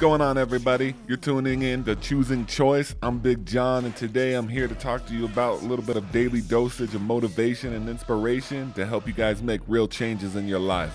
[0.00, 0.94] going on, everybody?
[1.06, 2.94] You're tuning in to Choosing Choice.
[3.02, 5.98] I'm Big John, and today I'm here to talk to you about a little bit
[5.98, 10.48] of daily dosage of motivation and inspiration to help you guys make real changes in
[10.48, 10.94] your life.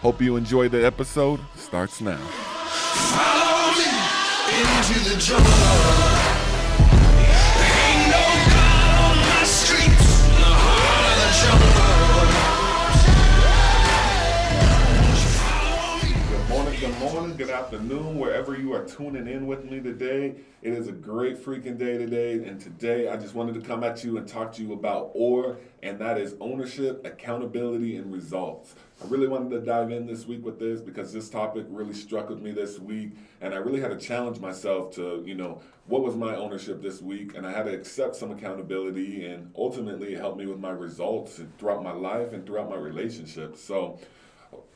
[0.00, 1.40] Hope you enjoy the episode.
[1.56, 2.16] Starts now.
[2.16, 3.90] Follow me
[4.60, 5.50] into the jungle.
[7.58, 8.22] Ain't no
[8.54, 11.73] God on my streets, in the heart of the jungle.
[17.12, 20.36] Morning, good afternoon, wherever you are tuning in with me today.
[20.62, 24.02] It is a great freaking day today, and today I just wanted to come at
[24.02, 28.74] you and talk to you about OAR, and that is ownership, accountability, and results.
[29.02, 32.30] I really wanted to dive in this week with this because this topic really struck
[32.30, 33.10] with me this week,
[33.42, 37.02] and I really had to challenge myself to, you know, what was my ownership this
[37.02, 40.70] week, and I had to accept some accountability, and ultimately it helped me with my
[40.70, 43.62] results throughout my life and throughout my relationships.
[43.62, 44.00] So,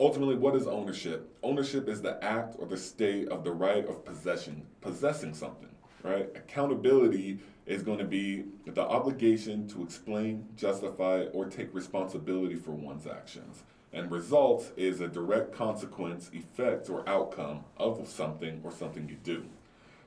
[0.00, 1.36] ultimately what is ownership?
[1.42, 5.68] Ownership is the act or the state of the right of possession possessing something
[6.02, 6.28] right?
[6.34, 13.06] Accountability is going to be the obligation to explain justify or take responsibility for one's
[13.06, 13.62] actions.
[13.92, 19.44] And results is a direct consequence effect or outcome of something or something you do.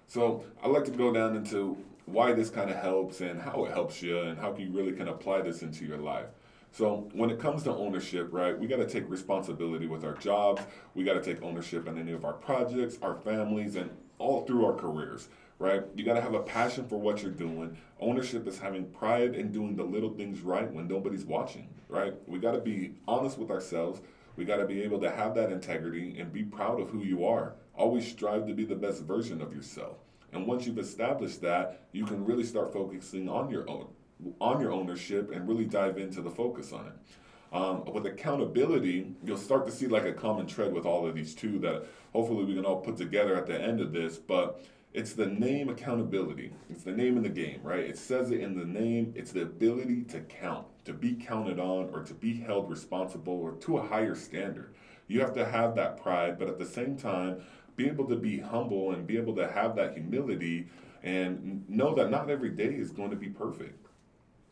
[0.07, 3.71] So I like to go down into why this kind of helps and how it
[3.71, 6.27] helps you and how you really can apply this into your life.
[6.73, 10.61] So when it comes to ownership, right, we got to take responsibility with our jobs.
[10.95, 14.65] We got to take ownership in any of our projects, our families, and all through
[14.65, 15.27] our careers,
[15.59, 15.83] right?
[15.95, 17.77] You got to have a passion for what you're doing.
[17.99, 22.13] Ownership is having pride in doing the little things right when nobody's watching, right?
[22.25, 23.99] We got to be honest with ourselves.
[24.37, 27.25] We got to be able to have that integrity and be proud of who you
[27.25, 27.55] are.
[27.75, 29.97] Always strive to be the best version of yourself.
[30.31, 33.87] And once you've established that, you can really start focusing on your own
[34.39, 36.93] on your ownership and really dive into the focus on it.
[37.53, 41.35] Um, with accountability, you'll start to see like a common thread with all of these
[41.35, 44.17] two that hopefully we can all put together at the end of this.
[44.17, 46.53] But it's the name accountability.
[46.69, 47.83] It's the name in the game, right?
[47.83, 49.13] It says it in the name.
[49.15, 53.53] It's the ability to count, to be counted on, or to be held responsible, or
[53.53, 54.73] to a higher standard.
[55.07, 57.41] You have to have that pride, but at the same time,
[57.75, 60.67] be able to be humble and be able to have that humility
[61.03, 63.87] and know that not every day is going to be perfect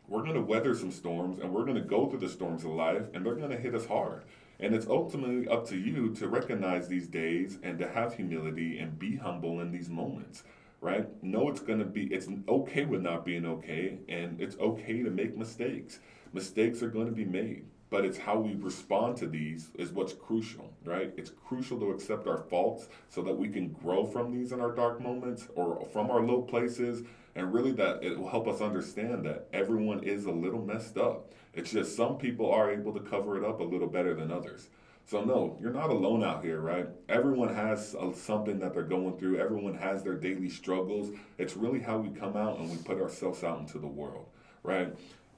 [0.10, 2.72] we're going to weather some storms and we're going to go through the storms of
[2.72, 4.24] life and they're going to hit us hard.
[4.60, 9.00] And it's ultimately up to you to recognize these days and to have humility and
[9.00, 10.44] be humble in these moments,
[10.82, 11.08] right?
[11.24, 15.10] Know it's going to be, it's okay with not being okay and it's okay to
[15.10, 16.00] make mistakes.
[16.34, 20.14] Mistakes are going to be made, but it's how we respond to these is what's
[20.14, 21.14] crucial, right?
[21.18, 24.72] It's crucial to accept our faults so that we can grow from these in our
[24.72, 27.04] dark moments or from our low places
[27.36, 31.32] and really that it will help us understand that everyone is a little messed up.
[31.54, 34.70] It's just some people are able to cover it up a little better than others.
[35.06, 36.88] So no, you're not alone out here, right?
[37.08, 39.40] Everyone has a, something that they're going through.
[39.40, 41.10] Everyone has their daily struggles.
[41.40, 44.28] It's really how we come out and we put ourselves out into the world,
[44.62, 44.94] right?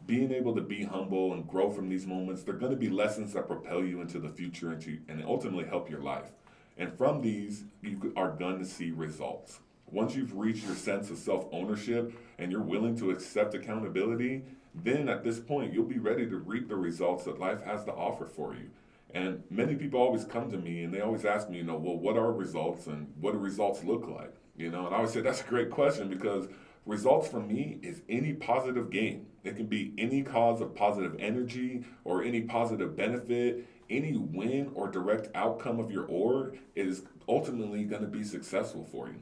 [0.06, 3.34] Being able to be humble and grow from these moments, they're going to be lessons
[3.34, 6.32] that propel you into the future and, to, and ultimately help your life.
[6.78, 9.60] And from these, you are going to see results.
[9.92, 15.10] Once you've reached your sense of self ownership and you're willing to accept accountability, then
[15.10, 18.26] at this point, you'll be ready to reap the results that life has to offer
[18.26, 18.70] for you.
[19.14, 21.98] And many people always come to me and they always ask me, you know, well,
[21.98, 24.34] what are results and what do results look like?
[24.56, 26.48] You know, and I always say that's a great question because
[26.86, 29.28] results for me is any positive gain.
[29.44, 33.66] It can be any cause of positive energy or any positive benefit.
[33.90, 39.08] Any win or direct outcome of your org is ultimately going to be successful for
[39.08, 39.20] you.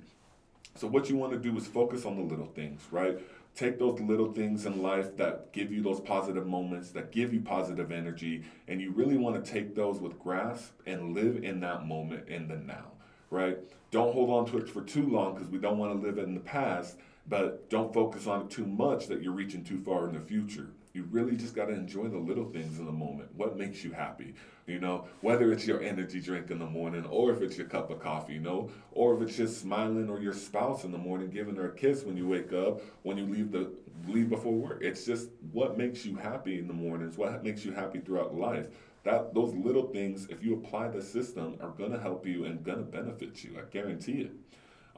[0.75, 3.19] So what you want to do is focus on the little things, right?
[3.55, 7.41] Take those little things in life that give you those positive moments, that give you
[7.41, 11.85] positive energy, and you really want to take those with grasp and live in that
[11.85, 12.91] moment in the now,
[13.29, 13.57] right?
[13.91, 16.33] Don't hold on to it for too long because we don't want to live in
[16.33, 16.97] the past,
[17.27, 20.69] but don't focus on it too much that you're reaching too far in the future.
[20.93, 23.29] You really just got to enjoy the little things in the moment.
[23.35, 24.33] What makes you happy?
[24.65, 27.89] You know, whether it's your energy drink in the morning or if it's your cup
[27.89, 31.29] of coffee, you know, or if it's just smiling or your spouse in the morning
[31.29, 33.71] giving her a kiss when you wake up, when you leave the
[34.07, 34.79] leave before work.
[34.81, 38.67] It's just what makes you happy in the mornings, what makes you happy throughout life.
[39.03, 42.83] That those little things, if you apply the system, are gonna help you and gonna
[42.83, 43.57] benefit you.
[43.57, 44.31] I guarantee it.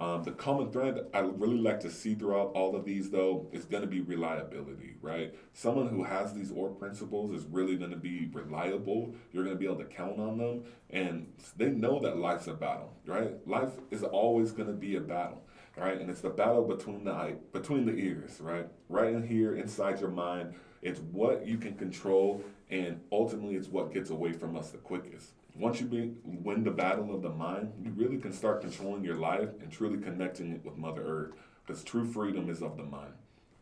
[0.02, 3.66] Um, the common thread I really like to see throughout all of these, though, is
[3.66, 5.32] going to be reliability, right?
[5.54, 9.14] Someone who has these OAR principles is really going to be reliable.
[9.32, 12.54] You're going to be able to count on them, and they know that life's a
[12.56, 13.48] battle, right?
[13.48, 15.44] Life is always going to be a battle,
[15.78, 16.02] right?
[16.02, 18.68] And it's the battle between the between the ears, right?
[18.90, 20.56] Right in here, inside your mind.
[20.82, 25.34] It's what you can control, and ultimately, it's what gets away from us the quickest.
[25.56, 29.18] once you be, win the battle of the mind, you really can start controlling your
[29.18, 31.34] life and truly connecting it with Mother Earth.
[31.66, 33.14] Because true freedom is of the mind,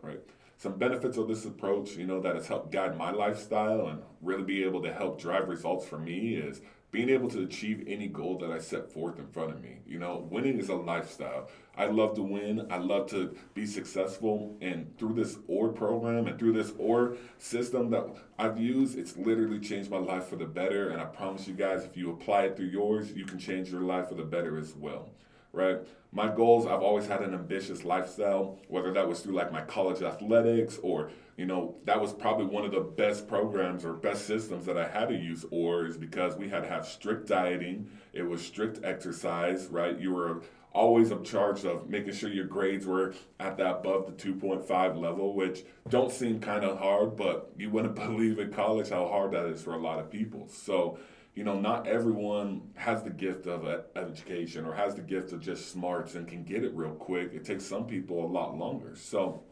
[0.02, 0.20] right?
[0.58, 4.44] Some benefits of this approach, you know, that has helped guide my lifestyle and really
[4.44, 8.38] be able to help drive results for me is being able to achieve any goal
[8.40, 9.80] that I set forth in front of me.
[9.86, 11.50] You know, winning is a lifestyle.
[11.78, 12.66] I love to win.
[12.72, 14.58] I love to be successful.
[14.62, 18.08] And through this OAR program and through this OAR system that
[18.40, 20.90] I've used, it's literally changed my life for the better.
[20.90, 23.82] And I promise you guys, if you apply it through yours, you can change your
[23.82, 25.10] life for the better as well
[25.52, 25.78] right?
[26.12, 30.02] My goals, I've always had an ambitious lifestyle, whether that was through like my college
[30.02, 34.66] athletics or, you know, that was probably one of the best programs or best systems
[34.66, 37.90] that I had to use or is because we had to have strict dieting.
[38.14, 40.00] It was strict exercise, right?
[40.00, 40.42] You were
[40.72, 45.34] always in charge of making sure your grades were at that above the 2.5 level,
[45.34, 49.46] which don't seem kind of hard, but you wouldn't believe in college how hard that
[49.46, 50.48] is for a lot of people.
[50.48, 50.98] So,
[51.36, 53.66] you know, not everyone has the gift of
[53.96, 57.32] education or has the gift of just smarts and can get it real quick.
[57.34, 58.96] It takes some people a lot longer.
[58.96, 59.44] So,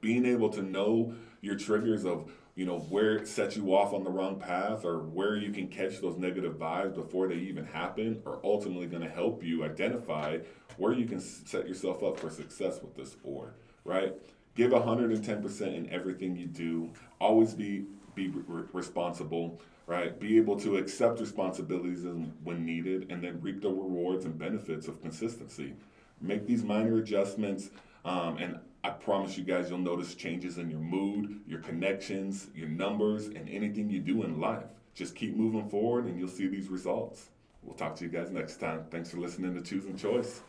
[0.00, 4.02] being able to know your triggers of you know where it sets you off on
[4.02, 8.20] the wrong path or where you can catch those negative vibes before they even happen
[8.26, 10.38] are ultimately going to help you identify
[10.76, 13.54] where you can set yourself up for success with this sport
[13.84, 14.12] right
[14.56, 16.90] give 110% in everything you do
[17.20, 17.84] always be
[18.16, 20.20] be re- responsible right?
[20.20, 22.04] Be able to accept responsibilities
[22.44, 25.72] when needed and then reap the rewards and benefits of consistency.
[26.20, 27.70] Make these minor adjustments,
[28.04, 32.68] um, and I promise you guys you'll notice changes in your mood, your connections, your
[32.68, 34.66] numbers, and anything you do in life.
[34.94, 37.30] Just keep moving forward and you'll see these results.
[37.62, 38.84] We'll talk to you guys next time.
[38.90, 40.42] Thanks for listening to Choosing Choice.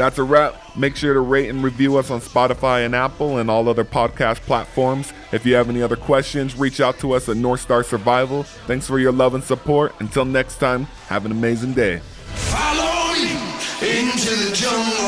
[0.00, 0.56] That's a wrap.
[0.78, 4.40] Make sure to rate and review us on Spotify and Apple and all other podcast
[4.40, 5.12] platforms.
[5.30, 8.44] If you have any other questions, reach out to us at North Star Survival.
[8.66, 9.94] Thanks for your love and support.
[10.00, 11.98] Until next time, have an amazing day.
[11.98, 13.12] Follow
[13.82, 14.99] into the jungle.